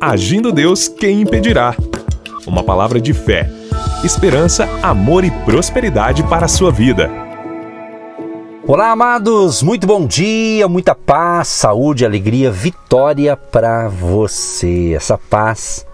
Agindo 0.00 0.52
Deus, 0.52 0.86
quem 0.86 1.22
impedirá? 1.22 1.74
Uma 2.46 2.62
palavra 2.62 3.00
de 3.00 3.12
fé, 3.12 3.50
esperança, 4.04 4.64
amor 4.80 5.24
e 5.24 5.30
prosperidade 5.44 6.22
para 6.22 6.44
a 6.44 6.48
sua 6.48 6.70
vida. 6.70 7.10
Olá, 8.64 8.92
amados! 8.92 9.60
Muito 9.60 9.88
bom 9.88 10.06
dia, 10.06 10.68
muita 10.68 10.94
paz, 10.94 11.48
saúde, 11.48 12.06
alegria, 12.06 12.48
vitória 12.48 13.36
para 13.36 13.88
você. 13.88 14.92
Essa 14.94 15.18
paz 15.18 15.84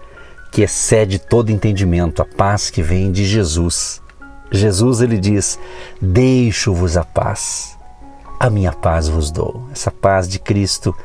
que 0.51 0.61
excede 0.61 1.17
todo 1.17 1.51
entendimento, 1.51 2.21
a 2.21 2.25
paz 2.25 2.69
que 2.69 2.83
vem 2.83 3.11
de 3.11 3.25
Jesus. 3.25 4.03
Jesus 4.51 5.01
ele 5.01 5.17
diz: 5.17 5.57
Deixo-vos 5.99 6.95
a 6.95 7.03
paz, 7.03 7.75
a 8.39 8.51
minha 8.51 8.71
paz 8.71 9.09
vos 9.09 9.31
dou. 9.31 9.67
Essa 9.71 9.89
paz 9.89 10.27
de 10.29 10.37
Cristo, 10.37 10.95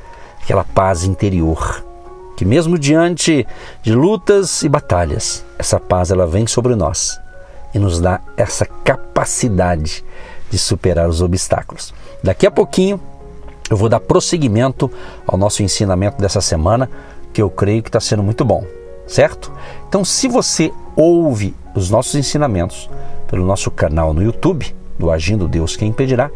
aquela 0.42 0.64
paz 0.64 1.02
interior, 1.02 1.88
que 2.40 2.44
mesmo 2.46 2.78
diante 2.78 3.46
de 3.82 3.94
lutas 3.94 4.62
e 4.62 4.68
batalhas, 4.70 5.44
essa 5.58 5.78
paz 5.78 6.10
ela 6.10 6.26
vem 6.26 6.46
sobre 6.46 6.74
nós 6.74 7.20
e 7.74 7.78
nos 7.78 8.00
dá 8.00 8.18
essa 8.34 8.64
capacidade 8.64 10.02
de 10.50 10.58
superar 10.58 11.06
os 11.06 11.20
obstáculos. 11.20 11.92
Daqui 12.24 12.46
a 12.46 12.50
pouquinho 12.50 12.98
eu 13.68 13.76
vou 13.76 13.90
dar 13.90 14.00
prosseguimento 14.00 14.90
ao 15.26 15.36
nosso 15.36 15.62
ensinamento 15.62 16.16
dessa 16.16 16.40
semana, 16.40 16.90
que 17.30 17.42
eu 17.42 17.50
creio 17.50 17.82
que 17.82 17.90
está 17.90 18.00
sendo 18.00 18.22
muito 18.22 18.42
bom, 18.42 18.64
certo? 19.06 19.52
Então, 19.86 20.02
se 20.02 20.26
você 20.26 20.72
ouve 20.96 21.54
os 21.74 21.90
nossos 21.90 22.14
ensinamentos, 22.14 22.88
pelo 23.28 23.44
nosso 23.44 23.70
canal 23.70 24.14
no 24.14 24.22
YouTube, 24.22 24.74
do 24.98 25.10
Agindo 25.10 25.46
Deus 25.46 25.76
Quem 25.76 25.90
Impedirá, 25.90 26.30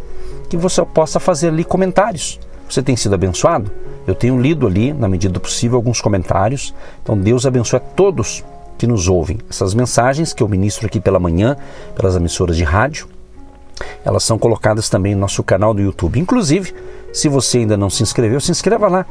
que 0.50 0.56
você 0.58 0.84
possa 0.84 1.18
fazer 1.18 1.48
ali 1.48 1.64
comentários. 1.64 2.38
Você 2.68 2.82
tem 2.82 2.94
sido 2.94 3.14
abençoado? 3.14 3.70
Eu 4.06 4.14
tenho 4.14 4.40
lido 4.40 4.66
ali, 4.66 4.92
na 4.92 5.08
medida 5.08 5.32
do 5.32 5.40
possível, 5.40 5.76
alguns 5.76 6.00
comentários. 6.00 6.74
Então, 7.02 7.16
Deus 7.16 7.46
abençoe 7.46 7.78
a 7.78 7.80
todos 7.80 8.44
que 8.76 8.86
nos 8.86 9.08
ouvem. 9.08 9.38
Essas 9.48 9.74
mensagens 9.74 10.32
que 10.32 10.42
eu 10.42 10.48
ministro 10.48 10.86
aqui 10.86 11.00
pela 11.00 11.18
manhã, 11.18 11.56
pelas 11.94 12.16
emissoras 12.16 12.56
de 12.56 12.64
rádio, 12.64 13.08
elas 14.04 14.24
são 14.24 14.38
colocadas 14.38 14.88
também 14.88 15.14
no 15.14 15.20
nosso 15.20 15.42
canal 15.42 15.72
do 15.72 15.80
YouTube. 15.80 16.20
Inclusive, 16.20 16.74
se 17.12 17.28
você 17.28 17.58
ainda 17.58 17.76
não 17.76 17.88
se 17.88 18.02
inscreveu, 18.02 18.40
se 18.40 18.50
inscreva 18.50 18.88
lá 18.88 19.06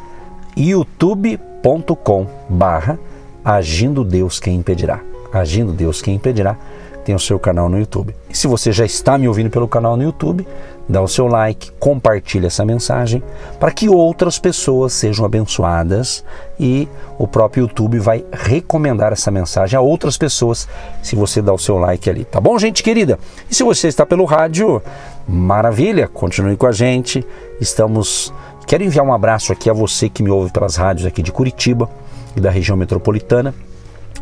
youtube.com 0.55 2.28
barra 2.50 3.00
Agindo 3.44 4.03
Deus 4.03 4.39
Quem 4.39 4.55
Impedirá. 4.55 5.02
Agindo 5.31 5.73
Deus 5.73 6.02
Quem 6.02 6.16
Impedirá 6.16 6.57
tem 7.03 7.13
o 7.13 7.19
seu 7.19 7.38
canal 7.38 7.67
no 7.67 7.78
YouTube. 7.78 8.16
E 8.30 8.38
se 8.38 8.47
você 8.47 8.72
já 8.72 8.85
está 8.85 9.17
me 9.17 9.28
ouvindo 9.28 9.50
pelo 9.50 9.67
canal 9.67 9.97
no 9.97 10.03
YouTube, 10.03 10.47
dá 10.87 11.01
o 11.01 11.07
seu 11.07 11.27
like, 11.27 11.71
compartilhe 11.79 12.47
essa 12.47 12.65
mensagem 12.65 13.23
para 13.59 13.71
que 13.71 13.87
outras 13.87 14.37
pessoas 14.37 14.93
sejam 14.93 15.25
abençoadas 15.25 16.23
e 16.59 16.87
o 17.17 17.27
próprio 17.27 17.61
YouTube 17.61 17.99
vai 17.99 18.25
recomendar 18.31 19.13
essa 19.13 19.31
mensagem 19.31 19.77
a 19.77 19.81
outras 19.81 20.17
pessoas 20.17 20.67
se 21.01 21.15
você 21.15 21.41
dá 21.41 21.53
o 21.53 21.57
seu 21.57 21.77
like 21.77 22.09
ali. 22.09 22.25
Tá 22.25 22.39
bom, 22.39 22.57
gente 22.59 22.83
querida? 22.83 23.17
E 23.49 23.55
se 23.55 23.63
você 23.63 23.87
está 23.87 24.05
pelo 24.05 24.25
rádio, 24.25 24.81
maravilha, 25.27 26.07
continue 26.07 26.57
com 26.57 26.67
a 26.67 26.71
gente. 26.71 27.25
Estamos 27.59 28.33
Quero 28.65 28.83
enviar 28.83 29.05
um 29.05 29.13
abraço 29.13 29.51
aqui 29.51 29.69
a 29.69 29.73
você 29.73 30.07
que 30.07 30.23
me 30.23 30.29
ouve 30.29 30.49
pelas 30.49 30.77
rádios 30.77 31.05
aqui 31.05 31.21
de 31.21 31.33
Curitiba 31.33 31.89
e 32.33 32.39
da 32.39 32.49
região 32.49 32.77
metropolitana 32.77 33.53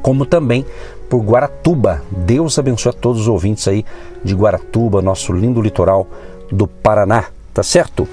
como 0.02 0.26
também 0.26 0.66
por 1.10 1.22
Guaratuba. 1.22 2.02
Deus 2.12 2.58
abençoe 2.58 2.90
a 2.90 2.94
todos 2.94 3.22
os 3.22 3.28
ouvintes 3.28 3.68
aí 3.68 3.86
de 4.24 4.34
Guaratuba, 4.34 5.02
nosso 5.02 5.34
lindo 5.34 5.62
litoral 5.62 6.08
do 6.52 6.68
Paraná, 6.68 7.26
tá 7.54 7.64
certo? 7.64 8.08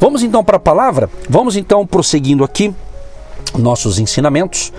Vamos 0.00 0.22
então 0.22 0.42
para 0.42 0.56
a 0.56 0.60
palavra? 0.60 1.08
Vamos 1.28 1.56
então 1.56 1.86
prosseguindo 1.86 2.44
aqui 2.44 2.74
nossos 3.56 3.98
ensinamentos. 3.98 4.72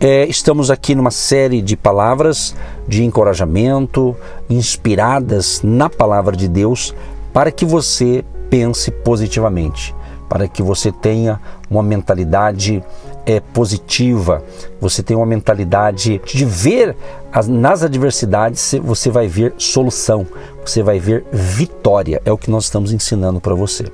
É, 0.00 0.26
estamos 0.26 0.70
aqui 0.70 0.94
numa 0.94 1.10
série 1.10 1.60
de 1.60 1.76
palavras 1.76 2.54
de 2.88 3.04
encorajamento, 3.04 4.16
inspiradas 4.48 5.60
na 5.62 5.88
palavra 5.88 6.36
de 6.36 6.48
Deus, 6.48 6.94
para 7.32 7.50
que 7.50 7.64
você 7.64 8.24
pense 8.50 8.90
positivamente, 8.90 9.94
para 10.28 10.48
que 10.48 10.62
você 10.62 10.90
tenha 10.90 11.40
uma 11.70 11.82
mentalidade 11.82 12.82
é, 13.26 13.40
positiva, 13.40 14.42
você 14.80 15.02
tem 15.02 15.16
uma 15.16 15.26
mentalidade 15.26 16.20
de 16.24 16.44
ver 16.44 16.96
as, 17.32 17.48
nas 17.48 17.82
adversidades, 17.82 18.74
você 18.82 19.10
vai 19.10 19.28
ver 19.28 19.54
solução, 19.56 20.26
você 20.64 20.82
vai 20.82 20.98
ver 20.98 21.24
vitória. 21.32 22.20
É 22.24 22.32
o 22.32 22.38
que 22.38 22.50
nós 22.50 22.64
estamos 22.64 22.92
ensinando 22.92 23.40
para 23.40 23.54
você. 23.54 23.86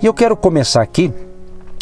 E 0.00 0.06
eu 0.06 0.14
quero 0.14 0.36
começar 0.36 0.82
aqui. 0.82 1.12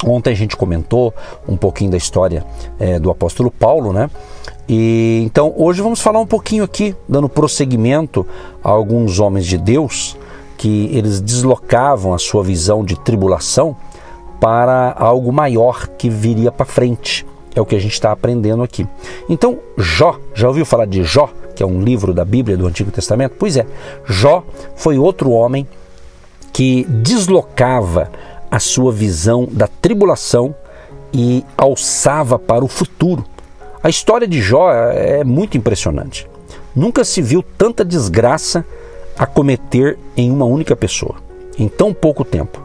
Ontem 0.04 0.30
a 0.30 0.36
gente 0.36 0.56
comentou 0.56 1.14
um 1.48 1.56
pouquinho 1.56 1.90
da 1.90 1.96
história 1.96 2.44
é, 2.78 2.98
do 2.98 3.10
apóstolo 3.10 3.50
Paulo, 3.50 3.92
né? 3.92 4.10
E 4.68 5.22
então 5.24 5.54
hoje 5.56 5.80
vamos 5.80 6.00
falar 6.00 6.20
um 6.20 6.26
pouquinho 6.26 6.64
aqui, 6.64 6.96
dando 7.08 7.28
prosseguimento 7.28 8.26
a 8.62 8.70
alguns 8.70 9.20
homens 9.20 9.46
de 9.46 9.56
Deus 9.56 10.16
que 10.56 10.88
eles 10.92 11.20
deslocavam 11.20 12.14
a 12.14 12.18
sua 12.18 12.42
visão 12.42 12.84
de 12.84 12.98
tribulação 12.98 13.76
para 14.44 14.94
algo 14.98 15.32
maior 15.32 15.88
que 15.96 16.10
viria 16.10 16.52
para 16.52 16.66
frente. 16.66 17.24
É 17.54 17.60
o 17.62 17.64
que 17.64 17.74
a 17.74 17.78
gente 17.78 17.94
está 17.94 18.12
aprendendo 18.12 18.62
aqui. 18.62 18.86
Então, 19.26 19.58
Jó, 19.74 20.20
já 20.34 20.46
ouviu 20.46 20.66
falar 20.66 20.84
de 20.84 21.02
Jó, 21.02 21.30
que 21.56 21.62
é 21.62 21.66
um 21.66 21.80
livro 21.80 22.12
da 22.12 22.26
Bíblia 22.26 22.54
do 22.54 22.66
Antigo 22.66 22.90
Testamento? 22.90 23.36
Pois 23.38 23.56
é, 23.56 23.64
Jó 24.04 24.44
foi 24.76 24.98
outro 24.98 25.30
homem 25.30 25.66
que 26.52 26.84
deslocava 26.84 28.12
a 28.50 28.60
sua 28.60 28.92
visão 28.92 29.48
da 29.50 29.66
tribulação 29.66 30.54
e 31.10 31.42
alçava 31.56 32.38
para 32.38 32.62
o 32.62 32.68
futuro. 32.68 33.24
A 33.82 33.88
história 33.88 34.28
de 34.28 34.42
Jó 34.42 34.70
é 34.70 35.24
muito 35.24 35.56
impressionante. 35.56 36.28
Nunca 36.76 37.02
se 37.02 37.22
viu 37.22 37.42
tanta 37.56 37.82
desgraça 37.82 38.62
acometer 39.18 39.98
em 40.14 40.30
uma 40.30 40.44
única 40.44 40.76
pessoa, 40.76 41.14
em 41.58 41.66
tão 41.66 41.94
pouco 41.94 42.26
tempo. 42.26 42.62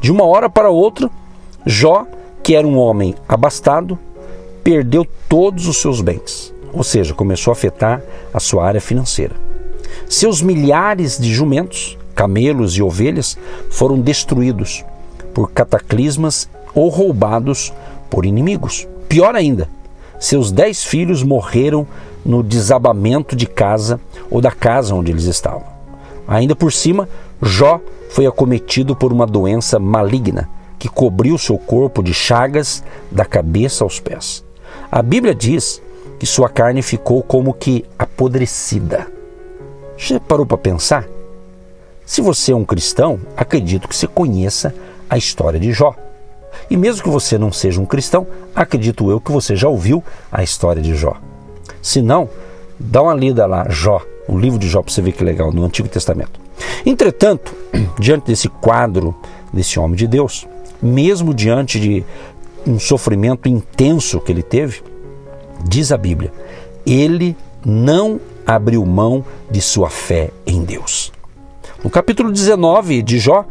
De 0.00 0.10
uma 0.10 0.24
hora 0.24 0.50
para 0.50 0.70
outra, 0.70 1.08
Jó, 1.66 2.06
que 2.42 2.54
era 2.54 2.66
um 2.66 2.78
homem 2.78 3.14
abastado, 3.28 3.98
perdeu 4.64 5.06
todos 5.28 5.66
os 5.66 5.76
seus 5.76 6.00
bens, 6.00 6.54
ou 6.72 6.82
seja, 6.82 7.12
começou 7.12 7.50
a 7.50 7.52
afetar 7.52 8.02
a 8.32 8.40
sua 8.40 8.64
área 8.64 8.80
financeira. 8.80 9.34
Seus 10.08 10.40
milhares 10.40 11.18
de 11.18 11.32
jumentos, 11.32 11.98
camelos 12.14 12.76
e 12.76 12.82
ovelhas 12.82 13.36
foram 13.70 14.00
destruídos 14.00 14.84
por 15.34 15.50
cataclismas 15.50 16.48
ou 16.74 16.88
roubados 16.88 17.72
por 18.08 18.24
inimigos. 18.24 18.88
Pior 19.08 19.34
ainda, 19.34 19.68
seus 20.18 20.50
dez 20.50 20.82
filhos 20.82 21.22
morreram 21.22 21.86
no 22.24 22.42
desabamento 22.42 23.36
de 23.36 23.46
casa 23.46 24.00
ou 24.30 24.40
da 24.40 24.50
casa 24.50 24.94
onde 24.94 25.12
eles 25.12 25.24
estavam. 25.24 25.64
Ainda 26.26 26.56
por 26.56 26.72
cima, 26.72 27.08
Jó 27.42 27.80
foi 28.10 28.26
acometido 28.26 28.96
por 28.96 29.12
uma 29.12 29.26
doença 29.26 29.78
maligna 29.78 30.48
que 30.80 30.88
cobriu 30.88 31.36
seu 31.36 31.58
corpo 31.58 32.02
de 32.02 32.14
chagas 32.14 32.82
da 33.12 33.24
cabeça 33.24 33.84
aos 33.84 34.00
pés. 34.00 34.42
A 34.90 35.02
Bíblia 35.02 35.34
diz 35.34 35.80
que 36.18 36.24
sua 36.24 36.48
carne 36.48 36.80
ficou 36.80 37.22
como 37.22 37.52
que 37.52 37.84
apodrecida. 37.98 39.06
Já 39.98 40.18
parou 40.18 40.46
para 40.46 40.56
pensar? 40.56 41.06
Se 42.06 42.22
você 42.22 42.52
é 42.52 42.56
um 42.56 42.64
cristão, 42.64 43.20
acredito 43.36 43.86
que 43.86 43.94
você 43.94 44.06
conheça 44.06 44.74
a 45.08 45.18
história 45.18 45.60
de 45.60 45.70
Jó. 45.70 45.94
E 46.70 46.78
mesmo 46.78 47.02
que 47.02 47.10
você 47.10 47.36
não 47.36 47.52
seja 47.52 47.78
um 47.78 47.86
cristão, 47.86 48.26
acredito 48.56 49.10
eu 49.10 49.20
que 49.20 49.30
você 49.30 49.54
já 49.54 49.68
ouviu 49.68 50.02
a 50.32 50.42
história 50.42 50.80
de 50.80 50.94
Jó. 50.94 51.16
Se 51.82 52.00
não, 52.00 52.28
dá 52.78 53.02
uma 53.02 53.14
lida 53.14 53.44
lá, 53.44 53.68
Jó, 53.68 54.00
o 54.26 54.38
livro 54.38 54.58
de 54.58 54.66
Jó, 54.66 54.80
para 54.80 54.92
você 54.92 55.02
ver 55.02 55.12
que 55.12 55.22
legal, 55.22 55.52
no 55.52 55.62
Antigo 55.62 55.88
Testamento. 55.88 56.40
Entretanto, 56.86 57.54
diante 58.00 58.28
desse 58.28 58.48
quadro 58.48 59.14
desse 59.52 59.78
homem 59.78 59.96
de 59.96 60.06
Deus, 60.06 60.48
mesmo 60.82 61.34
diante 61.34 61.78
de 61.78 62.04
um 62.66 62.78
sofrimento 62.78 63.48
intenso 63.48 64.20
que 64.20 64.32
ele 64.32 64.42
teve, 64.42 64.82
diz 65.64 65.92
a 65.92 65.96
Bíblia, 65.96 66.32
ele 66.86 67.36
não 67.64 68.20
abriu 68.46 68.84
mão 68.84 69.24
de 69.50 69.60
sua 69.60 69.90
fé 69.90 70.30
em 70.46 70.62
Deus. 70.64 71.12
No 71.82 71.90
capítulo 71.90 72.30
19 72.30 73.02
de 73.02 73.18
Jó, 73.18 73.44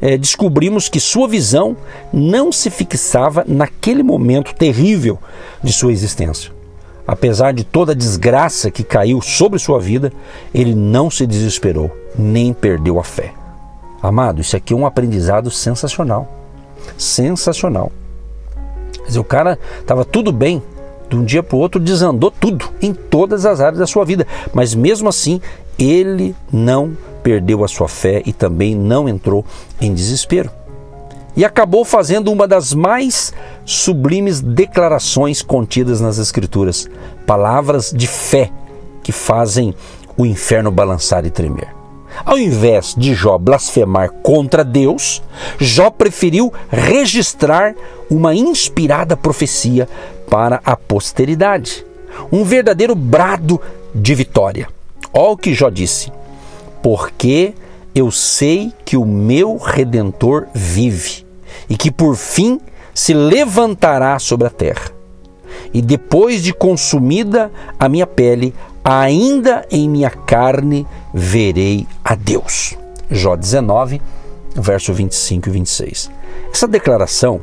é, 0.00 0.18
descobrimos 0.18 0.88
que 0.88 1.00
sua 1.00 1.26
visão 1.26 1.76
não 2.12 2.52
se 2.52 2.68
fixava 2.68 3.44
naquele 3.46 4.02
momento 4.02 4.54
terrível 4.54 5.18
de 5.62 5.72
sua 5.72 5.92
existência. 5.92 6.52
Apesar 7.06 7.52
de 7.52 7.64
toda 7.64 7.92
a 7.92 7.94
desgraça 7.94 8.70
que 8.70 8.82
caiu 8.82 9.20
sobre 9.20 9.58
sua 9.58 9.78
vida, 9.78 10.12
ele 10.54 10.74
não 10.74 11.10
se 11.10 11.26
desesperou, 11.26 11.90
nem 12.18 12.52
perdeu 12.52 12.98
a 12.98 13.04
fé. 13.04 13.32
Amado, 14.02 14.40
isso 14.40 14.56
aqui 14.56 14.72
é 14.72 14.76
um 14.76 14.86
aprendizado 14.86 15.50
sensacional 15.50 16.43
sensacional. 16.98 17.90
Quer 18.94 19.06
dizer, 19.06 19.18
o 19.18 19.24
cara 19.24 19.58
estava 19.80 20.04
tudo 20.04 20.32
bem, 20.32 20.62
de 21.08 21.16
um 21.16 21.24
dia 21.24 21.42
para 21.42 21.56
o 21.56 21.60
outro 21.60 21.80
desandou 21.80 22.30
tudo, 22.30 22.68
em 22.80 22.94
todas 22.94 23.44
as 23.44 23.60
áreas 23.60 23.78
da 23.78 23.86
sua 23.86 24.04
vida, 24.04 24.26
mas 24.52 24.74
mesmo 24.74 25.08
assim 25.08 25.40
ele 25.78 26.34
não 26.52 26.96
perdeu 27.22 27.64
a 27.64 27.68
sua 27.68 27.88
fé 27.88 28.22
e 28.24 28.32
também 28.32 28.74
não 28.74 29.08
entrou 29.08 29.44
em 29.80 29.92
desespero. 29.92 30.50
e 31.36 31.44
acabou 31.44 31.84
fazendo 31.84 32.30
uma 32.30 32.46
das 32.46 32.72
mais 32.72 33.32
sublimes 33.64 34.40
declarações 34.40 35.42
contidas 35.42 36.00
nas 36.00 36.18
Escrituras, 36.18 36.88
palavras 37.26 37.92
de 37.92 38.06
fé 38.06 38.50
que 39.02 39.10
fazem 39.10 39.74
o 40.16 40.24
inferno 40.24 40.70
balançar 40.70 41.26
e 41.26 41.30
tremer. 41.30 41.83
Ao 42.24 42.38
invés 42.38 42.94
de 42.96 43.14
Jó 43.14 43.38
blasfemar 43.38 44.10
contra 44.22 44.64
Deus, 44.64 45.22
Jó 45.58 45.90
preferiu 45.90 46.52
registrar 46.68 47.74
uma 48.10 48.34
inspirada 48.34 49.16
profecia 49.16 49.88
para 50.28 50.60
a 50.64 50.76
posteridade, 50.76 51.84
um 52.30 52.44
verdadeiro 52.44 52.94
brado 52.94 53.60
de 53.94 54.14
vitória. 54.14 54.68
Olha 55.12 55.30
o 55.30 55.36
que 55.36 55.54
Jó 55.54 55.70
disse: 55.70 56.12
Porque 56.82 57.54
eu 57.94 58.10
sei 58.10 58.72
que 58.84 58.96
o 58.96 59.04
meu 59.04 59.56
redentor 59.56 60.46
vive 60.52 61.24
e 61.68 61.76
que 61.76 61.90
por 61.90 62.16
fim 62.16 62.60
se 62.92 63.14
levantará 63.14 64.18
sobre 64.18 64.46
a 64.46 64.50
terra. 64.50 64.90
E 65.72 65.80
depois 65.82 66.42
de 66.42 66.52
consumida 66.52 67.50
a 67.78 67.88
minha 67.88 68.06
pele, 68.06 68.54
ainda 68.84 69.66
em 69.70 69.88
minha 69.88 70.10
carne 70.10 70.86
verei 71.14 71.86
a 72.04 72.16
Deus. 72.16 72.76
Jó 73.08 73.36
19, 73.36 74.02
verso 74.56 74.92
25 74.92 75.48
e 75.48 75.52
26. 75.52 76.10
Essa 76.52 76.66
declaração 76.66 77.40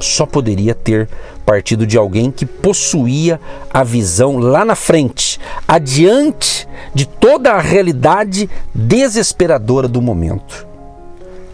só 0.00 0.26
poderia 0.26 0.74
ter 0.74 1.08
partido 1.46 1.86
de 1.86 1.96
alguém 1.96 2.30
que 2.30 2.44
possuía 2.44 3.40
a 3.72 3.82
visão 3.82 4.38
lá 4.38 4.64
na 4.64 4.74
frente, 4.74 5.40
adiante 5.66 6.68
de 6.92 7.06
toda 7.06 7.52
a 7.52 7.60
realidade 7.60 8.50
desesperadora 8.74 9.88
do 9.88 10.02
momento. 10.02 10.66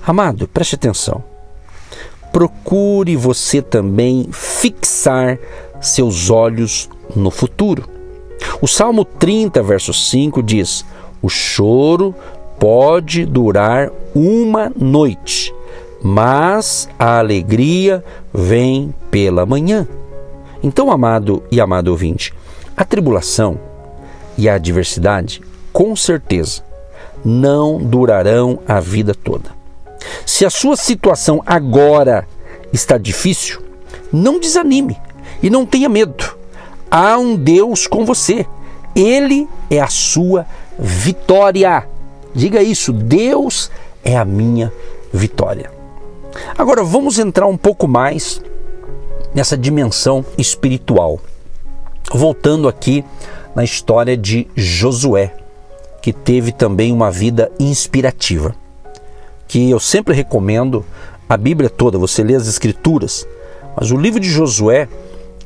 Amado, 0.05 0.49
preste 0.49 0.75
atenção. 0.75 1.23
Procure 2.33 3.17
você 3.17 3.61
também 3.61 4.29
fixar 4.33 5.39
seus 5.81 6.31
olhos 6.31 6.89
no 7.15 7.31
futuro. 7.31 7.89
O 8.63 8.67
Salmo 8.67 9.05
30, 9.05 9.63
verso 9.63 9.93
5 9.93 10.43
diz: 10.43 10.85
O 11.23 11.29
choro 11.29 12.15
pode 12.59 13.25
durar 13.25 13.91
uma 14.15 14.71
noite, 14.77 15.55
mas 16.03 16.89
a 16.99 17.19
alegria 17.19 18.05
vem 18.33 18.95
pela 19.11 19.47
manhã. 19.47 19.87
Então, 20.63 20.91
amado 20.91 21.43
e 21.51 21.61
amado 21.61 21.89
ouvinte, 21.89 22.35
a 22.77 22.85
tribulação 22.85 23.59
e 24.37 24.49
a 24.49 24.55
adversidade, 24.55 25.41
com 25.73 25.95
certeza, 25.97 26.63
não 27.25 27.79
durarão 27.79 28.61
a 28.67 28.81
vida 28.81 29.15
toda. 29.15 29.51
Se 30.25 30.45
a 30.45 30.51
sua 30.51 30.77
situação 30.77 31.43
agora 31.45 32.27
está 32.73 32.97
difícil, 32.97 33.63
não 34.13 34.41
desanime 34.41 34.97
e 35.43 35.51
não 35.51 35.67
tenha 35.67 35.89
medo. 35.89 36.37
Há 36.91 37.19
um 37.19 37.37
Deus 37.37 37.87
com 37.87 38.05
você. 38.05 38.47
Ele 38.95 39.49
é 39.71 39.81
a 39.81 39.87
sua 39.87 40.47
vitória. 40.81 41.87
Diga 42.35 42.63
isso, 42.63 42.93
Deus 42.93 43.71
é 44.03 44.17
a 44.17 44.25
minha 44.25 44.73
vitória. 45.13 45.71
Agora 46.57 46.83
vamos 46.83 47.19
entrar 47.19 47.47
um 47.47 47.57
pouco 47.57 47.87
mais 47.87 48.41
nessa 49.35 49.57
dimensão 49.57 50.25
espiritual. 50.39 51.21
Voltando 52.13 52.69
aqui 52.69 53.05
na 53.55 53.63
história 53.63 54.17
de 54.17 54.49
Josué, 54.55 55.35
que 56.01 56.13
teve 56.13 56.53
também 56.53 56.93
uma 56.93 57.11
vida 57.11 57.51
inspirativa. 57.59 58.55
Que 59.47 59.71
eu 59.71 59.81
sempre 59.81 60.15
recomendo 60.15 60.85
a 61.29 61.37
Bíblia 61.37 61.69
toda, 61.69 61.99
você 61.99 62.23
lê 62.23 62.35
as 62.35 62.49
Escrituras, 62.49 63.27
mas 63.77 63.91
o 63.91 63.97
livro 63.97 64.19
de 64.19 64.29
Josué 64.29 64.89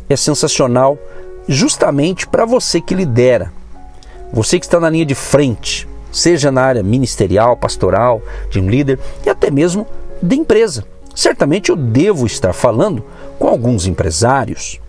é 0.09 0.17
sensacional 0.17 0.99
justamente 1.49 2.27
para 2.27 2.45
você 2.45 2.81
que 2.81 2.95
lidera, 2.95 3.53
você 4.35 4.59
que 4.59 4.67
está 4.67 4.81
na 4.81 4.91
linha 4.91 5.07
de 5.07 5.15
frente, 5.15 5.87
seja 6.11 6.51
na 6.51 6.61
área 6.61 6.83
ministerial, 6.83 7.57
pastoral, 7.57 8.21
de 8.51 8.61
um 8.61 8.69
líder 8.69 8.99
e 9.25 9.31
até 9.31 9.49
mesmo 9.49 9.87
de 10.21 10.35
empresa. 10.35 10.85
Certamente 11.15 11.71
eu 11.71 11.77
devo 11.77 12.27
estar 12.27 12.53
falando 12.53 13.05
com 13.39 13.47
alguns 13.47 13.87
empresários, 13.87 14.81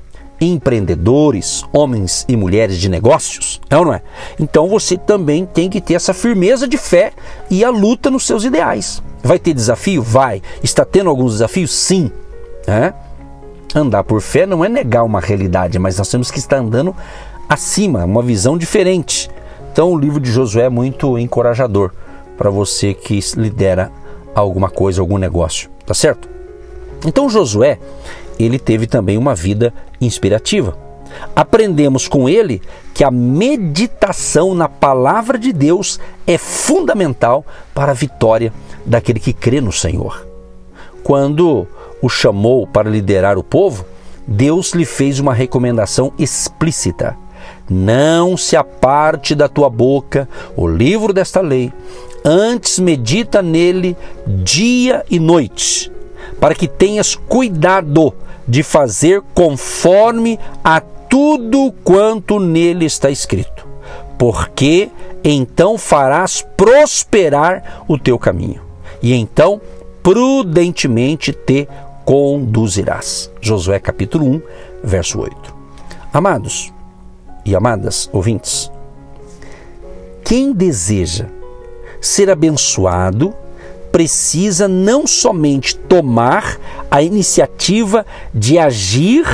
empreendedores, 0.42 1.64
homens 1.72 2.26
e 2.28 2.36
mulheres 2.36 2.80
de 2.80 2.90
negócios, 2.90 3.62
é 3.70 3.78
ou 3.78 3.86
não 3.86 3.94
é? 3.94 4.02
Então 4.40 4.68
você 4.68 4.98
também 4.98 5.46
tem 5.46 5.70
que 5.70 5.80
ter 5.80 5.94
essa 5.94 6.14
firmeza 6.14 6.68
de 6.68 6.78
fé 6.78 7.14
e 7.48 7.64
a 7.64 7.70
luta 7.70 8.10
nos 8.10 8.26
seus 8.26 8.44
ideais. 8.44 9.00
Vai 9.24 9.38
ter 9.38 9.54
desafio? 9.54 10.02
Vai. 10.02 10.42
Está 10.64 10.84
tendo 10.84 11.12
alguns 11.12 11.34
desafios? 11.34 11.72
Sim. 11.72 12.12
É? 12.66 12.94
Andar 13.76 14.04
por 14.04 14.22
fé 14.22 14.48
não 14.48 14.66
é 14.66 14.70
negar 14.70 15.04
uma 15.04 15.20
realidade, 15.20 15.78
mas 15.78 16.00
nós 16.00 16.10
temos 16.10 16.32
que 16.32 16.40
estar 16.40 16.58
andando 16.58 16.96
acima, 17.48 18.04
uma 18.06 18.24
visão 18.24 18.58
diferente. 18.58 19.30
Então 19.76 19.92
o 19.92 19.98
livro 19.98 20.22
de 20.22 20.32
Josué 20.32 20.68
é 20.68 20.70
muito 20.70 21.20
encorajador 21.20 21.92
para 22.38 22.50
você 22.50 22.94
que 22.94 23.20
lidera 23.36 23.92
alguma 24.34 24.70
coisa, 24.70 25.02
algum 25.02 25.18
negócio, 25.18 25.70
tá 25.86 25.94
certo? 25.94 26.30
Então 27.06 27.30
Josué, 27.30 27.78
ele 28.40 28.58
teve 28.58 28.88
também 28.88 29.18
uma 29.18 29.36
vida 29.36 29.74
inspirativa. 30.00 30.78
Aprendemos 31.36 32.08
com 32.08 32.30
ele 32.30 32.62
que 32.94 33.04
a 33.04 33.12
meditação 33.12 34.56
na 34.56 34.70
palavra 34.70 35.38
de 35.38 35.52
Deus 35.52 36.00
é 36.26 36.38
fundamental 36.38 37.46
para 37.74 37.92
a 37.92 37.96
vitória 37.96 38.54
daquele 38.86 39.20
que 39.20 39.34
crê 39.34 39.60
no 39.60 39.74
Senhor. 39.74 40.26
Quando 41.04 41.68
o 42.02 42.08
chamou 42.08 42.66
para 42.66 42.90
liderar 42.90 43.38
o 43.38 43.44
povo, 43.44 43.86
Deus 44.26 44.72
lhe 44.72 44.86
fez 44.86 45.20
uma 45.20 45.34
recomendação 45.34 46.14
explícita: 46.18 47.25
Não 47.70 48.38
se 48.38 48.56
aparte 48.56 49.34
da 49.34 49.50
tua 49.50 49.70
boca 49.70 50.30
o 50.56 50.68
livro 50.68 51.12
desta 51.12 51.42
lei, 51.42 51.74
antes 52.24 52.80
medita 52.80 53.42
nele 53.42 53.98
dia 54.44 55.04
e 55.10 55.20
noite, 55.20 55.92
para 56.40 56.54
que 56.54 56.68
tenhas 56.68 57.16
cuidado 57.16 58.14
de 58.48 58.62
fazer 58.62 59.22
conforme 59.34 60.40
a 60.64 60.80
tudo 60.80 61.74
quanto 61.84 62.40
nele 62.40 62.86
está 62.86 63.10
escrito, 63.10 63.66
porque 64.18 64.92
então 65.24 65.78
farás 65.78 66.46
prosperar 66.56 67.84
o 67.88 67.98
teu 67.98 68.20
caminho, 68.20 68.62
e 69.02 69.14
então 69.14 69.60
prudentemente 70.04 71.34
te 71.34 71.68
conduzirás. 72.04 73.32
Josué 73.42 73.80
capítulo 73.80 74.28
1, 74.28 74.42
verso 74.84 75.20
8. 75.20 75.56
Amados 76.14 76.75
e 77.46 77.56
amadas 77.56 78.10
ouvintes, 78.12 78.72
quem 80.24 80.52
deseja 80.52 81.28
ser 82.02 82.30
abençoado 82.30 83.34
precisa 83.92 84.68
não 84.68 85.08
somente 85.08 85.78
tomar 85.78 86.58
a 86.92 87.02
iniciativa 87.02 88.06
de 88.34 88.58
agir 88.58 89.26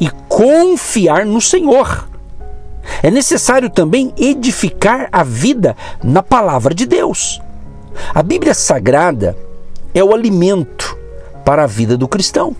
e 0.00 0.08
confiar 0.28 1.26
no 1.26 1.40
Senhor. 1.40 2.08
É 3.02 3.10
necessário 3.10 3.70
também 3.70 4.12
edificar 4.16 5.08
a 5.10 5.24
vida 5.24 5.76
na 6.02 6.22
palavra 6.22 6.74
de 6.74 6.86
Deus. 6.86 7.40
A 8.14 8.22
Bíblia 8.22 8.54
Sagrada 8.54 9.36
é 9.92 10.04
o 10.04 10.14
alimento 10.14 10.96
para 11.44 11.64
a 11.64 11.66
vida 11.66 11.96
do 11.96 12.06
cristão. 12.06 12.54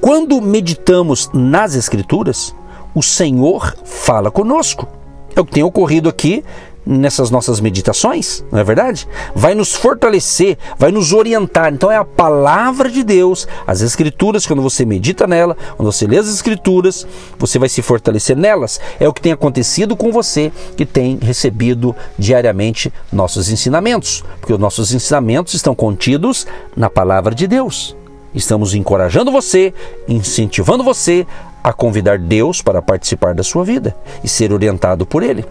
Quando 0.00 0.40
meditamos 0.40 1.30
nas 1.32 1.74
Escrituras, 1.74 2.54
o 2.98 3.02
Senhor 3.02 3.76
fala 3.84 4.30
conosco. 4.30 4.88
É 5.36 5.40
o 5.40 5.44
que 5.44 5.52
tem 5.52 5.62
ocorrido 5.62 6.08
aqui 6.08 6.42
nessas 6.84 7.30
nossas 7.30 7.60
meditações, 7.60 8.42
não 8.50 8.58
é 8.58 8.64
verdade? 8.64 9.06
Vai 9.34 9.54
nos 9.54 9.74
fortalecer, 9.74 10.56
vai 10.78 10.90
nos 10.90 11.12
orientar. 11.12 11.72
Então 11.72 11.92
é 11.92 11.96
a 11.96 12.04
palavra 12.04 12.90
de 12.90 13.04
Deus, 13.04 13.46
as 13.66 13.82
escrituras, 13.82 14.46
quando 14.46 14.62
você 14.62 14.86
medita 14.86 15.26
nela, 15.26 15.54
quando 15.76 15.92
você 15.92 16.06
lê 16.06 16.16
as 16.16 16.28
escrituras, 16.28 17.06
você 17.38 17.58
vai 17.58 17.68
se 17.68 17.82
fortalecer 17.82 18.36
nelas. 18.36 18.80
É 18.98 19.06
o 19.06 19.12
que 19.12 19.20
tem 19.20 19.32
acontecido 19.32 19.94
com 19.94 20.10
você 20.10 20.50
que 20.76 20.86
tem 20.86 21.18
recebido 21.20 21.94
diariamente 22.18 22.90
nossos 23.12 23.50
ensinamentos, 23.50 24.24
porque 24.40 24.54
os 24.54 24.58
nossos 24.58 24.92
ensinamentos 24.92 25.52
estão 25.52 25.74
contidos 25.74 26.46
na 26.74 26.88
palavra 26.88 27.34
de 27.34 27.46
Deus. 27.46 27.94
Estamos 28.34 28.74
encorajando 28.74 29.32
você, 29.32 29.72
incentivando 30.06 30.84
você 30.84 31.26
a 31.68 31.72
convidar 31.74 32.18
Deus 32.18 32.62
para 32.62 32.80
participar 32.80 33.34
da 33.34 33.42
sua 33.42 33.62
vida 33.62 33.94
e 34.24 34.28
ser 34.28 34.54
orientado 34.54 35.04
por 35.04 35.22
Ele. 35.22 35.44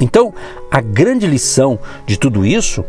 Então, 0.00 0.32
a 0.70 0.80
grande 0.80 1.26
lição 1.26 1.78
de 2.06 2.18
tudo 2.18 2.46
isso 2.46 2.82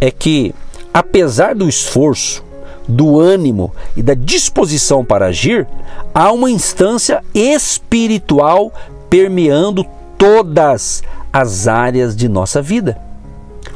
é 0.00 0.10
que, 0.10 0.54
apesar 0.94 1.54
do 1.54 1.68
esforço, 1.68 2.42
do 2.88 3.20
ânimo 3.20 3.74
e 3.94 4.02
da 4.02 4.14
disposição 4.14 5.04
para 5.04 5.26
agir, 5.26 5.68
há 6.14 6.32
uma 6.32 6.50
instância 6.50 7.22
espiritual 7.34 8.72
permeando 9.10 9.84
todas 10.16 11.02
as 11.30 11.68
áreas 11.68 12.16
de 12.16 12.26
nossa 12.26 12.62
vida. 12.62 12.96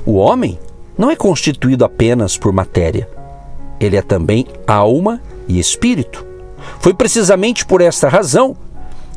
O 0.07 0.15
homem 0.15 0.59
não 0.97 1.11
é 1.11 1.17
constituído 1.17 1.85
apenas 1.85 2.39
por 2.39 2.51
matéria. 2.51 3.07
ele 3.79 3.95
é 3.95 4.01
também 4.01 4.47
alma 4.67 5.21
e 5.47 5.59
espírito. 5.59 6.36
Foi 6.81 6.95
precisamente 6.95 7.65
por 7.65 7.81
esta 7.81 8.09
razão 8.09 8.57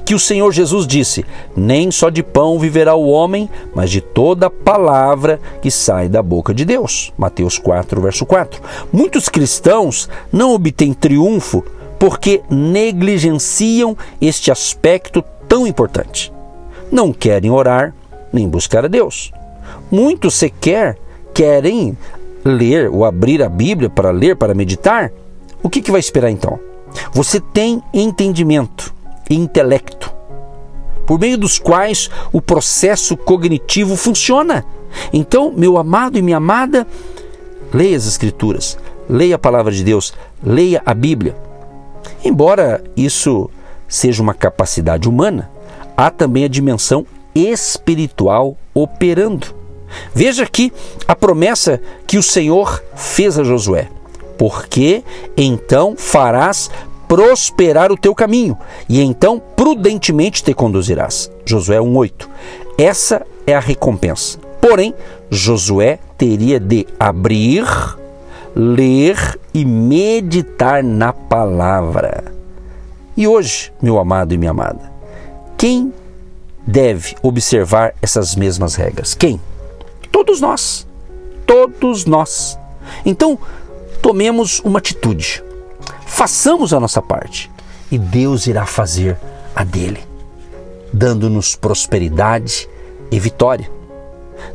que 0.09 0.15
o 0.15 0.19
Senhor 0.19 0.51
Jesus 0.51 0.87
disse: 0.87 1.23
Nem 1.55 1.91
só 1.91 2.09
de 2.09 2.23
pão 2.23 2.57
viverá 2.57 2.95
o 2.95 3.07
homem, 3.09 3.47
mas 3.75 3.91
de 3.91 4.01
toda 4.01 4.49
palavra 4.49 5.39
que 5.61 5.69
sai 5.69 6.09
da 6.09 6.23
boca 6.23 6.51
de 6.51 6.65
Deus. 6.65 7.13
Mateus 7.15 7.59
4, 7.59 8.01
verso 8.01 8.25
4. 8.25 8.59
Muitos 8.91 9.29
cristãos 9.29 10.09
não 10.31 10.53
obtêm 10.53 10.93
triunfo 10.93 11.63
porque 11.99 12.41
negligenciam 12.49 13.95
este 14.19 14.49
aspecto 14.49 15.23
tão 15.47 15.67
importante. 15.67 16.33
Não 16.91 17.13
querem 17.13 17.51
orar 17.51 17.93
nem 18.33 18.49
buscar 18.49 18.85
a 18.85 18.87
Deus. 18.87 19.31
Muitos 19.91 20.33
sequer 20.33 20.97
querem 21.35 21.95
ler 22.43 22.89
ou 22.89 23.05
abrir 23.05 23.43
a 23.43 23.49
Bíblia 23.49 23.89
para 23.89 24.11
ler, 24.11 24.35
para 24.35 24.55
meditar. 24.55 25.11
O 25.61 25.69
que, 25.69 25.81
que 25.81 25.91
vai 25.91 25.99
esperar 25.99 26.31
então? 26.31 26.59
Você 27.13 27.39
tem 27.39 27.81
entendimento 27.93 28.93
e 29.29 29.35
intelecto, 29.35 30.11
por 31.05 31.19
meio 31.19 31.37
dos 31.37 31.59
quais 31.59 32.09
o 32.31 32.41
processo 32.41 33.15
cognitivo 33.15 33.95
funciona. 33.95 34.65
Então, 35.13 35.51
meu 35.55 35.77
amado 35.77 36.17
e 36.17 36.21
minha 36.21 36.37
amada, 36.37 36.85
leia 37.73 37.97
as 37.97 38.05
Escrituras, 38.05 38.77
leia 39.07 39.35
a 39.35 39.39
palavra 39.39 39.71
de 39.71 39.83
Deus, 39.83 40.13
leia 40.43 40.81
a 40.85 40.93
Bíblia. 40.93 41.35
Embora 42.23 42.83
isso 42.95 43.49
seja 43.87 44.21
uma 44.21 44.33
capacidade 44.33 45.07
humana, 45.07 45.49
há 45.95 46.09
também 46.09 46.43
a 46.45 46.49
dimensão 46.49 47.05
espiritual 47.33 48.57
operando. 48.73 49.47
Veja 50.13 50.43
aqui 50.43 50.71
a 51.07 51.15
promessa 51.15 51.81
que 52.05 52.17
o 52.17 52.23
Senhor 52.23 52.83
fez 52.95 53.39
a 53.39 53.43
Josué: 53.43 53.89
porque 54.39 55.03
então 55.35 55.95
farás 55.97 56.71
prosperar 57.09 57.91
o 57.91 57.97
teu 57.97 58.15
caminho, 58.15 58.57
e 58.87 59.01
então 59.01 59.41
prudentemente 59.55 60.41
te 60.41 60.53
conduzirás. 60.53 61.29
Josué 61.45 61.81
1:8. 61.81 62.29
Essa 62.77 63.25
é 63.45 63.53
a 63.53 63.59
recompensa. 63.59 64.39
Porém, 64.61 64.95
Josué 65.29 65.99
teria 66.17 66.57
de 66.57 66.87
abrir, 66.97 67.65
ler 68.55 69.37
e 69.53 69.65
meditar 69.65 70.83
na 70.83 71.11
palavra. 71.11 72.31
E 73.17 73.27
hoje, 73.27 73.73
meu 73.81 73.99
amado 73.99 74.33
e 74.33 74.37
minha 74.37 74.51
amada, 74.51 74.89
quem 75.57 75.93
deve 76.65 77.17
observar 77.21 77.93
essas 78.01 78.35
mesmas 78.35 78.75
regras? 78.75 79.13
Quem? 79.13 79.41
Todos 80.11 80.39
nós. 80.39 80.87
Todos 81.45 82.05
nós. 82.05 82.57
Então, 83.05 83.37
tomemos 84.01 84.59
uma 84.61 84.79
atitude. 84.79 85.43
Façamos 86.05 86.73
a 86.73 86.79
nossa 86.79 87.01
parte 87.01 87.49
e 87.91 87.97
Deus 87.97 88.47
irá 88.47 88.65
fazer 88.65 89.17
a 89.55 89.63
dele, 89.63 89.99
dando-nos 90.91 91.55
prosperidade 91.55 92.67
e 93.11 93.19
vitória. 93.19 93.69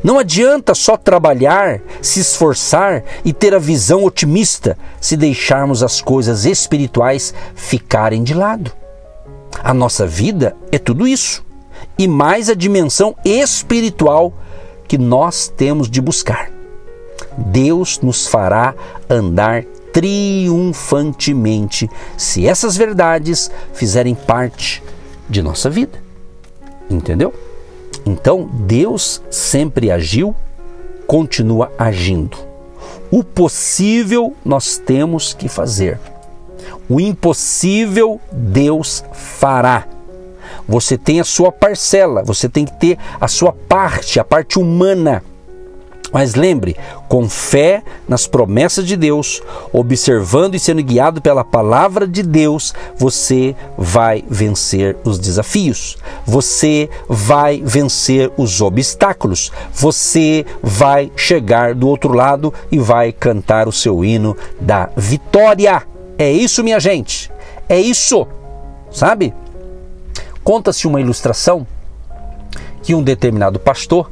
Não 0.03 0.17
adianta 0.19 0.73
só 0.73 0.97
trabalhar, 0.97 1.79
se 2.01 2.19
esforçar 2.19 3.03
e 3.23 3.31
ter 3.31 3.53
a 3.53 3.59
visão 3.59 4.03
otimista 4.03 4.77
se 4.99 5.15
deixarmos 5.15 5.83
as 5.83 6.01
coisas 6.01 6.45
espirituais 6.45 7.33
ficarem 7.55 8.23
de 8.23 8.33
lado. 8.33 8.71
A 9.63 9.73
nossa 9.73 10.05
vida 10.05 10.55
é 10.71 10.77
tudo 10.77 11.07
isso 11.07 11.45
e 11.97 12.07
mais 12.07 12.49
a 12.49 12.55
dimensão 12.55 13.15
espiritual 13.23 14.33
que 14.87 14.97
nós 14.97 15.51
temos 15.55 15.89
de 15.89 16.01
buscar. 16.01 16.54
Deus 17.37 17.99
nos 17.99 18.27
fará 18.27 18.73
andar 19.09 19.63
triunfantemente 19.91 21.89
se 22.17 22.45
essas 22.47 22.75
verdades 22.75 23.49
fizerem 23.73 24.13
parte 24.13 24.83
de 25.29 25.41
nossa 25.41 25.69
vida. 25.69 26.03
Entendeu? 26.89 27.33
Então, 28.05 28.49
Deus 28.51 29.21
sempre 29.31 29.89
agiu, 29.89 30.35
continua 31.07 31.71
agindo. 31.77 32.37
O 33.09 33.23
possível 33.23 34.35
nós 34.43 34.77
temos 34.77 35.33
que 35.33 35.47
fazer. 35.47 35.99
O 36.89 36.99
impossível 36.99 38.19
Deus 38.31 39.03
fará. 39.13 39.87
Você 40.67 40.97
tem 40.97 41.19
a 41.19 41.23
sua 41.23 41.51
parcela, 41.51 42.23
você 42.23 42.49
tem 42.49 42.65
que 42.65 42.73
ter 42.73 42.97
a 43.19 43.27
sua 43.27 43.51
parte, 43.51 44.19
a 44.19 44.23
parte 44.23 44.59
humana. 44.59 45.23
Mas 46.11 46.35
lembre, 46.35 46.75
com 47.07 47.29
fé 47.29 47.83
nas 48.07 48.27
promessas 48.27 48.85
de 48.85 48.95
Deus, 48.95 49.41
observando 49.73 50.55
e 50.55 50.59
sendo 50.59 50.83
guiado 50.83 51.21
pela 51.21 51.43
palavra 51.43 52.07
de 52.07 52.23
Deus, 52.23 52.73
você 52.95 53.55
vai 53.77 54.23
vencer 54.29 54.95
os 55.03 55.19
desafios, 55.19 55.97
você 56.25 56.89
vai 57.07 57.61
vencer 57.63 58.31
os 58.37 58.61
obstáculos, 58.61 59.51
você 59.73 60.45
vai 60.61 61.11
chegar 61.15 61.73
do 61.73 61.87
outro 61.87 62.13
lado 62.13 62.53
e 62.71 62.79
vai 62.79 63.11
cantar 63.11 63.67
o 63.67 63.71
seu 63.71 64.03
hino 64.03 64.37
da 64.59 64.89
vitória. 64.95 65.83
É 66.17 66.31
isso, 66.31 66.63
minha 66.63 66.79
gente, 66.79 67.31
é 67.67 67.79
isso, 67.79 68.27
sabe? 68.91 69.33
Conta-se 70.43 70.87
uma 70.87 71.01
ilustração 71.01 71.65
que 72.83 72.93
um 72.93 73.01
determinado 73.01 73.59
pastor 73.59 74.11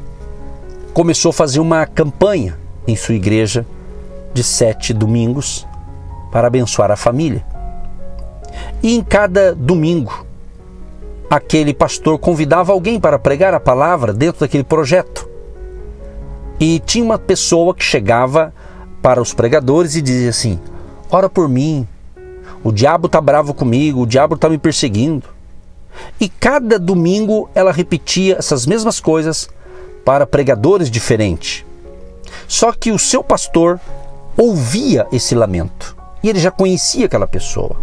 começou 0.93 1.31
a 1.31 1.33
fazer 1.33 1.59
uma 1.59 1.85
campanha 1.85 2.57
em 2.87 2.95
sua 2.95 3.15
igreja 3.15 3.65
de 4.33 4.43
sete 4.43 4.93
domingos 4.93 5.65
para 6.31 6.47
abençoar 6.47 6.91
a 6.91 6.95
família. 6.95 7.43
E 8.81 8.95
em 8.95 9.03
cada 9.03 9.55
domingo, 9.55 10.25
aquele 11.29 11.73
pastor 11.73 12.19
convidava 12.19 12.71
alguém 12.71 12.99
para 12.99 13.17
pregar 13.17 13.53
a 13.53 13.59
palavra 13.59 14.13
dentro 14.13 14.41
daquele 14.41 14.63
projeto. 14.63 15.27
E 16.59 16.79
tinha 16.79 17.03
uma 17.03 17.17
pessoa 17.17 17.73
que 17.73 17.83
chegava 17.83 18.53
para 19.01 19.21
os 19.21 19.33
pregadores 19.33 19.95
e 19.95 20.01
dizia 20.01 20.29
assim: 20.29 20.59
Ora 21.09 21.27
por 21.27 21.49
mim, 21.49 21.87
o 22.63 22.71
diabo 22.71 23.07
está 23.07 23.19
bravo 23.19 23.53
comigo, 23.53 24.01
o 24.01 24.07
diabo 24.07 24.35
está 24.35 24.47
me 24.47 24.57
perseguindo. 24.57 25.27
E 26.19 26.29
cada 26.29 26.77
domingo 26.77 27.49
ela 27.55 27.71
repetia 27.71 28.37
essas 28.37 28.65
mesmas 28.65 28.99
coisas 28.99 29.49
para 30.03 30.25
pregadores 30.25 30.89
diferentes. 30.89 31.65
Só 32.47 32.71
que 32.71 32.91
o 32.91 32.99
seu 32.99 33.23
pastor 33.23 33.79
ouvia 34.37 35.07
esse 35.11 35.35
lamento 35.35 35.95
e 36.21 36.29
ele 36.29 36.39
já 36.39 36.51
conhecia 36.51 37.05
aquela 37.05 37.27
pessoa. 37.27 37.75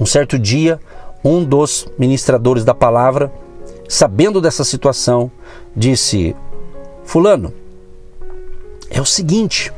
Um 0.00 0.06
certo 0.06 0.38
dia, 0.38 0.80
um 1.24 1.44
dos 1.44 1.86
ministradores 1.98 2.64
da 2.64 2.74
palavra, 2.74 3.32
sabendo 3.88 4.40
dessa 4.40 4.64
situação, 4.64 5.30
disse: 5.76 6.34
Fulano, 7.04 7.52
é 8.90 9.00
o 9.00 9.06
seguinte, 9.06 9.72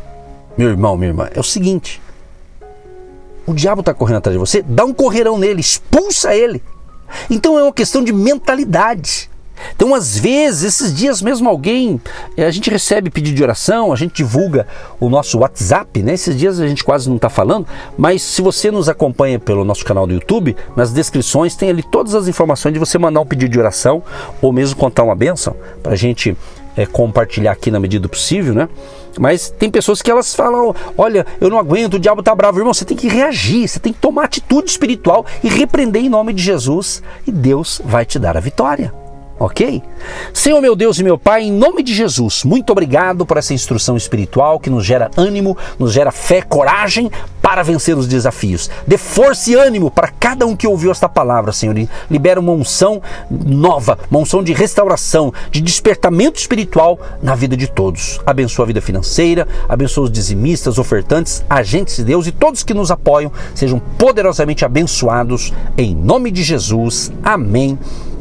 meu 0.56 0.68
irmão, 0.68 0.96
minha 0.96 1.10
irmã, 1.10 1.28
é 1.34 1.40
o 1.40 1.44
seguinte. 1.44 2.00
O 3.46 3.54
diabo 3.54 3.80
está 3.80 3.94
correndo 3.94 4.16
atrás 4.16 4.34
de 4.34 4.38
você, 4.38 4.62
dá 4.62 4.84
um 4.84 4.92
correirão 4.92 5.38
nele, 5.38 5.60
expulsa 5.60 6.34
ele. 6.34 6.62
Então 7.30 7.58
é 7.58 7.62
uma 7.62 7.72
questão 7.72 8.02
de 8.02 8.12
mentalidade. 8.12 9.30
Então, 9.74 9.94
às 9.94 10.18
vezes, 10.18 10.64
esses 10.64 10.94
dias 10.94 11.20
mesmo 11.22 11.48
alguém, 11.48 12.00
eh, 12.36 12.44
a 12.44 12.50
gente 12.50 12.70
recebe 12.70 13.10
pedido 13.10 13.36
de 13.36 13.42
oração, 13.42 13.92
a 13.92 13.96
gente 13.96 14.14
divulga 14.14 14.66
o 15.00 15.08
nosso 15.08 15.38
WhatsApp, 15.38 16.02
né? 16.02 16.14
Esses 16.14 16.36
dias 16.36 16.60
a 16.60 16.66
gente 16.66 16.84
quase 16.84 17.08
não 17.08 17.16
está 17.16 17.28
falando, 17.28 17.66
mas 17.96 18.22
se 18.22 18.42
você 18.42 18.70
nos 18.70 18.88
acompanha 18.88 19.38
pelo 19.38 19.64
nosso 19.64 19.84
canal 19.84 20.06
do 20.06 20.12
YouTube, 20.12 20.56
nas 20.74 20.92
descrições 20.92 21.54
tem 21.54 21.70
ali 21.70 21.82
todas 21.82 22.14
as 22.14 22.28
informações 22.28 22.72
de 22.72 22.78
você 22.78 22.98
mandar 22.98 23.20
um 23.20 23.26
pedido 23.26 23.50
de 23.50 23.58
oração 23.58 24.02
ou 24.40 24.52
mesmo 24.52 24.76
contar 24.76 25.02
uma 25.02 25.14
benção 25.14 25.56
para 25.82 25.92
a 25.92 25.96
gente 25.96 26.36
é, 26.76 26.84
compartilhar 26.84 27.52
aqui 27.52 27.70
na 27.70 27.80
medida 27.80 28.02
do 28.02 28.08
possível, 28.08 28.54
né? 28.54 28.68
Mas 29.18 29.48
tem 29.48 29.70
pessoas 29.70 30.02
que 30.02 30.10
elas 30.10 30.34
falam: 30.34 30.74
olha, 30.96 31.26
eu 31.40 31.48
não 31.48 31.58
aguento, 31.58 31.94
o 31.94 31.98
diabo 31.98 32.22
tá 32.22 32.34
bravo. 32.34 32.58
Irmão, 32.58 32.74
você 32.74 32.84
tem 32.84 32.96
que 32.96 33.08
reagir, 33.08 33.66
você 33.66 33.80
tem 33.80 33.92
que 33.92 33.98
tomar 33.98 34.24
atitude 34.24 34.70
espiritual 34.70 35.24
e 35.42 35.48
repreender 35.48 36.02
em 36.02 36.08
nome 36.08 36.32
de 36.32 36.42
Jesus, 36.42 37.02
e 37.26 37.32
Deus 37.32 37.80
vai 37.84 38.04
te 38.04 38.18
dar 38.18 38.36
a 38.36 38.40
vitória 38.40 39.05
ok? 39.38 39.82
Senhor 40.32 40.60
meu 40.60 40.74
Deus 40.74 40.98
e 40.98 41.04
meu 41.04 41.18
Pai, 41.18 41.42
em 41.42 41.52
nome 41.52 41.82
de 41.82 41.94
Jesus, 41.94 42.44
muito 42.44 42.70
obrigado 42.70 43.26
por 43.26 43.36
essa 43.36 43.54
instrução 43.54 43.96
espiritual 43.96 44.58
que 44.58 44.70
nos 44.70 44.84
gera 44.84 45.10
ânimo, 45.16 45.56
nos 45.78 45.92
gera 45.92 46.10
fé, 46.10 46.42
coragem 46.42 47.10
para 47.46 47.62
vencer 47.62 47.96
os 47.96 48.08
desafios. 48.08 48.68
Dê 48.86 48.98
força 48.98 49.50
e 49.50 49.54
ânimo 49.54 49.88
para 49.88 50.08
cada 50.08 50.44
um 50.44 50.56
que 50.56 50.66
ouviu 50.66 50.90
esta 50.90 51.08
palavra, 51.08 51.52
Senhor. 51.52 51.78
E 51.78 51.88
libera 52.10 52.40
uma 52.40 52.50
unção 52.50 53.00
nova, 53.30 53.98
uma 54.10 54.18
unção 54.18 54.42
de 54.42 54.52
restauração, 54.52 55.32
de 55.50 55.60
despertamento 55.60 56.40
espiritual 56.40 56.98
na 57.22 57.36
vida 57.36 57.56
de 57.56 57.68
todos. 57.68 58.20
Abençoa 58.26 58.64
a 58.64 58.66
vida 58.66 58.80
financeira, 58.80 59.46
abençoa 59.68 60.04
os 60.04 60.10
dizimistas, 60.10 60.76
ofertantes, 60.76 61.44
agentes 61.48 61.96
de 61.96 62.04
Deus 62.04 62.26
e 62.26 62.32
todos 62.32 62.64
que 62.64 62.74
nos 62.74 62.90
apoiam 62.90 63.30
sejam 63.54 63.78
poderosamente 63.78 64.64
abençoados 64.64 65.52
em 65.78 65.94
nome 65.94 66.32
de 66.32 66.42
Jesus. 66.42 67.12
Amém 67.22 67.78